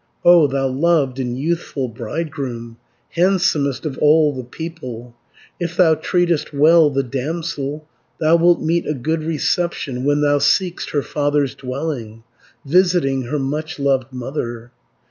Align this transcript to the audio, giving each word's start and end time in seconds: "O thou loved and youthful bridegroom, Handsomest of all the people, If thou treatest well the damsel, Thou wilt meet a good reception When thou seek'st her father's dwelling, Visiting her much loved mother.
"O 0.25 0.47
thou 0.47 0.65
loved 0.67 1.19
and 1.19 1.37
youthful 1.37 1.87
bridegroom, 1.87 2.77
Handsomest 3.09 3.85
of 3.85 3.99
all 3.99 4.33
the 4.33 4.43
people, 4.43 5.13
If 5.59 5.77
thou 5.77 5.93
treatest 5.93 6.51
well 6.55 6.89
the 6.89 7.03
damsel, 7.03 7.87
Thou 8.19 8.35
wilt 8.37 8.61
meet 8.63 8.87
a 8.87 8.95
good 8.95 9.23
reception 9.23 10.03
When 10.03 10.21
thou 10.21 10.39
seek'st 10.39 10.89
her 10.89 11.03
father's 11.03 11.53
dwelling, 11.53 12.23
Visiting 12.65 13.25
her 13.25 13.37
much 13.37 13.77
loved 13.77 14.11
mother. 14.11 14.71